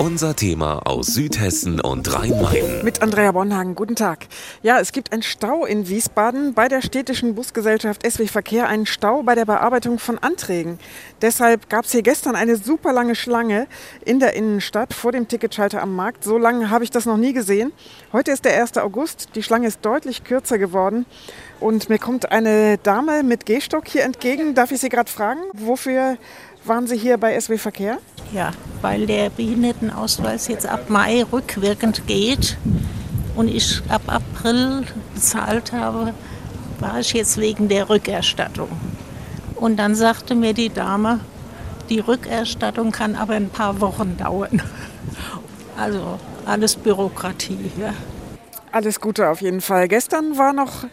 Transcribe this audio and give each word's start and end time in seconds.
Unser 0.00 0.34
Thema 0.34 0.78
aus 0.86 1.08
Südhessen 1.08 1.78
und 1.78 2.10
Rhein-Main. 2.10 2.82
Mit 2.82 3.02
Andrea 3.02 3.32
Bonhagen, 3.32 3.74
guten 3.74 3.96
Tag. 3.96 4.28
Ja, 4.62 4.80
es 4.80 4.92
gibt 4.92 5.12
einen 5.12 5.22
Stau 5.22 5.66
in 5.66 5.90
Wiesbaden 5.90 6.54
bei 6.54 6.68
der 6.68 6.80
städtischen 6.80 7.34
Busgesellschaft 7.34 8.10
SW 8.10 8.26
Verkehr, 8.26 8.66
einen 8.66 8.86
Stau 8.86 9.22
bei 9.22 9.34
der 9.34 9.44
Bearbeitung 9.44 9.98
von 9.98 10.16
Anträgen. 10.16 10.78
Deshalb 11.20 11.68
gab 11.68 11.84
es 11.84 11.92
hier 11.92 12.00
gestern 12.00 12.34
eine 12.34 12.56
super 12.56 12.94
lange 12.94 13.14
Schlange 13.14 13.66
in 14.02 14.20
der 14.20 14.32
Innenstadt 14.32 14.94
vor 14.94 15.12
dem 15.12 15.28
Ticketschalter 15.28 15.82
am 15.82 15.94
Markt. 15.94 16.24
So 16.24 16.38
lange 16.38 16.70
habe 16.70 16.82
ich 16.82 16.90
das 16.90 17.04
noch 17.04 17.18
nie 17.18 17.34
gesehen. 17.34 17.70
Heute 18.14 18.30
ist 18.30 18.46
der 18.46 18.58
1. 18.58 18.78
August, 18.78 19.28
die 19.34 19.42
Schlange 19.42 19.66
ist 19.66 19.84
deutlich 19.84 20.24
kürzer 20.24 20.56
geworden. 20.56 21.04
Und 21.60 21.90
mir 21.90 21.98
kommt 21.98 22.32
eine 22.32 22.78
Dame 22.78 23.22
mit 23.22 23.44
Gehstock 23.44 23.86
hier 23.86 24.04
entgegen. 24.04 24.54
Darf 24.54 24.72
ich 24.72 24.80
Sie 24.80 24.88
gerade 24.88 25.10
fragen, 25.10 25.40
wofür 25.52 26.16
waren 26.64 26.86
Sie 26.86 26.96
hier 26.96 27.18
bei 27.18 27.38
SW 27.38 27.58
Verkehr? 27.58 27.98
Ja, 28.32 28.52
weil 28.80 29.06
der 29.06 29.30
Behindertenausweis 29.30 30.46
jetzt 30.48 30.66
ab 30.66 30.88
Mai 30.88 31.24
rückwirkend 31.32 32.06
geht 32.06 32.56
und 33.34 33.48
ich 33.48 33.82
ab 33.88 34.02
April 34.06 34.84
bezahlt 35.14 35.72
habe, 35.72 36.14
war 36.78 37.00
ich 37.00 37.12
jetzt 37.12 37.38
wegen 37.38 37.68
der 37.68 37.88
Rückerstattung. 37.88 38.68
Und 39.56 39.76
dann 39.76 39.94
sagte 39.94 40.34
mir 40.34 40.54
die 40.54 40.70
Dame, 40.70 41.20
die 41.88 41.98
Rückerstattung 41.98 42.92
kann 42.92 43.16
aber 43.16 43.34
ein 43.34 43.50
paar 43.50 43.80
Wochen 43.80 44.16
dauern. 44.16 44.62
Also 45.76 46.18
alles 46.44 46.76
Bürokratie. 46.76 47.70
Ja. 47.80 47.94
Alles 48.70 49.00
Gute 49.00 49.30
auf 49.30 49.40
jeden 49.40 49.62
Fall. 49.62 49.88
Gestern 49.88 50.36
war 50.36 50.52
noch 50.52 50.84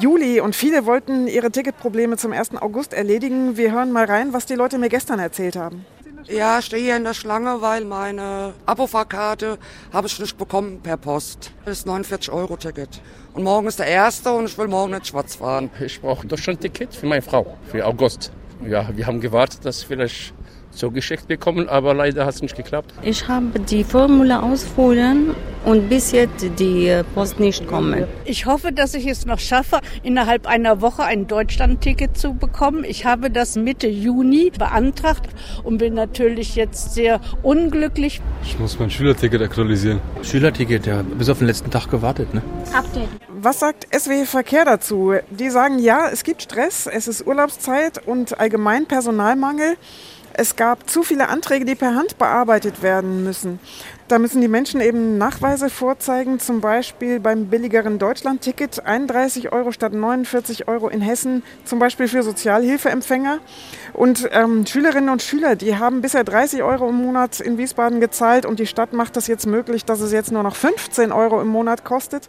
Juli 0.00 0.40
und 0.40 0.56
viele 0.56 0.84
wollten 0.84 1.28
ihre 1.28 1.52
Ticketprobleme 1.52 2.16
zum 2.16 2.32
1. 2.32 2.56
August 2.60 2.92
erledigen. 2.92 3.56
Wir 3.56 3.70
hören 3.70 3.92
mal 3.92 4.04
rein, 4.04 4.32
was 4.32 4.44
die 4.46 4.56
Leute 4.56 4.78
mir 4.78 4.88
gestern 4.88 5.20
erzählt 5.20 5.54
haben. 5.54 5.86
Ja, 6.28 6.60
ich 6.60 6.66
stehe 6.66 6.82
hier 6.82 6.96
in 6.96 7.04
der 7.04 7.14
Schlange, 7.14 7.60
weil 7.60 7.84
meine 7.84 8.54
Abofahrkarte 8.64 9.58
habe 9.92 10.06
ich 10.06 10.18
nicht 10.20 10.38
bekommen 10.38 10.80
per 10.80 10.96
Post. 10.96 11.52
Das 11.64 11.78
ist 11.78 11.86
49 11.86 12.32
Euro 12.32 12.56
Ticket. 12.56 13.00
Und 13.34 13.42
morgen 13.42 13.66
ist 13.66 13.78
der 13.78 13.86
erste 13.86 14.32
und 14.32 14.44
ich 14.44 14.56
will 14.56 14.68
morgen 14.68 14.92
nicht 14.92 15.08
schwarz 15.08 15.36
fahren. 15.36 15.70
Ich 15.80 16.00
brauche 16.00 16.26
doch 16.26 16.38
schon 16.38 16.54
ein 16.54 16.60
Ticket 16.60 16.94
für 16.94 17.06
meine 17.06 17.22
Frau, 17.22 17.56
für 17.70 17.84
August. 17.84 18.30
Ja, 18.64 18.88
wir 18.96 19.06
haben 19.06 19.20
gewartet, 19.20 19.64
dass 19.64 19.82
vielleicht 19.82 20.32
so 20.74 20.90
geschickt 20.90 21.28
bekommen, 21.28 21.68
aber 21.68 21.94
leider 21.94 22.26
hat 22.26 22.34
es 22.34 22.42
nicht 22.42 22.56
geklappt. 22.56 22.92
Ich 23.02 23.28
habe 23.28 23.60
die 23.60 23.84
Formula 23.84 24.40
ausfüllen 24.40 25.34
und 25.64 25.88
bis 25.88 26.12
jetzt 26.12 26.44
die 26.58 27.02
Post 27.14 27.38
nicht 27.38 27.66
kommen. 27.66 28.04
Ich 28.24 28.46
hoffe, 28.46 28.72
dass 28.72 28.94
ich 28.94 29.06
es 29.06 29.26
noch 29.26 29.38
schaffe, 29.38 29.80
innerhalb 30.02 30.46
einer 30.46 30.80
Woche 30.80 31.04
ein 31.04 31.26
Deutschland-Ticket 31.26 32.16
zu 32.16 32.34
bekommen. 32.34 32.84
Ich 32.84 33.04
habe 33.04 33.30
das 33.30 33.56
Mitte 33.56 33.86
Juni 33.86 34.50
beantragt 34.56 35.28
und 35.62 35.78
bin 35.78 35.94
natürlich 35.94 36.56
jetzt 36.56 36.94
sehr 36.94 37.20
unglücklich. 37.42 38.20
Ich 38.42 38.58
muss 38.58 38.78
mein 38.78 38.90
Schülerticket 38.90 39.42
aktualisieren. 39.42 40.00
Schülerticket, 40.22 40.86
ja, 40.86 41.02
bis 41.02 41.28
auf 41.28 41.38
den 41.38 41.46
letzten 41.46 41.70
Tag 41.70 41.90
gewartet. 41.90 42.34
Ne? 42.34 42.42
Update. 42.74 43.08
Was 43.28 43.60
sagt 43.60 43.86
SW 43.94 44.24
Verkehr 44.24 44.64
dazu? 44.64 45.14
Die 45.30 45.50
sagen, 45.50 45.78
ja, 45.78 46.08
es 46.12 46.24
gibt 46.24 46.42
Stress, 46.42 46.86
es 46.86 47.08
ist 47.08 47.26
Urlaubszeit 47.26 48.06
und 48.06 48.38
allgemein 48.38 48.86
Personalmangel. 48.86 49.76
Es 50.34 50.56
gab 50.56 50.88
zu 50.88 51.02
viele 51.02 51.28
Anträge, 51.28 51.64
die 51.64 51.74
per 51.74 51.94
Hand 51.94 52.18
bearbeitet 52.18 52.82
werden 52.82 53.24
müssen. 53.24 53.60
Da 54.08 54.18
müssen 54.18 54.40
die 54.40 54.48
Menschen 54.48 54.80
eben 54.80 55.16
Nachweise 55.16 55.70
vorzeigen, 55.70 56.38
zum 56.38 56.60
Beispiel 56.60 57.20
beim 57.20 57.46
billigeren 57.46 57.98
Deutschland-Ticket 57.98 58.84
31 58.84 59.52
Euro 59.52 59.72
statt 59.72 59.92
49 59.92 60.68
Euro 60.68 60.88
in 60.88 61.00
Hessen, 61.00 61.42
zum 61.64 61.78
Beispiel 61.78 62.08
für 62.08 62.22
Sozialhilfeempfänger. 62.22 63.38
Und 63.92 64.28
ähm, 64.32 64.66
Schülerinnen 64.66 65.08
und 65.10 65.22
Schüler, 65.22 65.56
die 65.56 65.76
haben 65.76 66.00
bisher 66.00 66.24
30 66.24 66.62
Euro 66.62 66.88
im 66.88 66.96
Monat 66.96 67.40
in 67.40 67.58
Wiesbaden 67.58 68.00
gezahlt 68.00 68.44
und 68.44 68.58
die 68.58 68.66
Stadt 68.66 68.92
macht 68.92 69.16
das 69.16 69.28
jetzt 69.28 69.46
möglich, 69.46 69.84
dass 69.84 70.00
es 70.00 70.12
jetzt 70.12 70.32
nur 70.32 70.42
noch 70.42 70.56
15 70.56 71.12
Euro 71.12 71.40
im 71.40 71.48
Monat 71.48 71.84
kostet. 71.84 72.28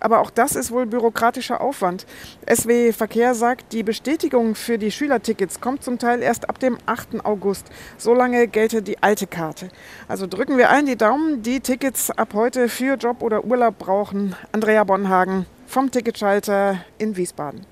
Aber 0.00 0.20
auch 0.20 0.30
das 0.30 0.56
ist 0.56 0.72
wohl 0.72 0.86
bürokratischer 0.86 1.60
Aufwand. 1.60 2.06
SW 2.50 2.92
Verkehr 2.92 3.34
sagt, 3.34 3.72
die 3.72 3.82
Bestätigung 3.82 4.54
für 4.54 4.78
die 4.78 4.90
Schülertickets 4.90 5.60
kommt 5.60 5.84
zum 5.84 5.98
Teil 5.98 6.22
erst 6.22 6.48
ab 6.48 6.58
dem 6.58 6.78
8. 6.86 7.24
August. 7.24 7.66
Solange 7.98 8.48
gelte 8.48 8.80
die 8.82 9.02
alte 9.02 9.26
Karte. 9.26 9.68
Also 10.08 10.26
drücken 10.26 10.56
wir 10.56 10.70
allen 10.70 10.86
die 10.86 10.96
Daumen, 11.10 11.42
die 11.42 11.58
Tickets 11.58 12.12
ab 12.12 12.34
heute 12.34 12.68
für 12.68 12.94
Job 12.94 13.20
oder 13.22 13.44
Urlaub 13.44 13.80
brauchen. 13.80 14.36
Andrea 14.52 14.84
Bonhagen 14.84 15.44
vom 15.66 15.90
Ticketschalter 15.90 16.84
in 16.98 17.16
Wiesbaden. 17.16 17.66